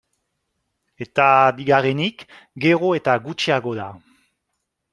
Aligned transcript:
Eta 1.05 1.27
bigarrenik, 1.59 2.25
gero 2.65 2.91
eta 3.01 3.17
gutxiago 3.27 3.75
da. 3.83 3.91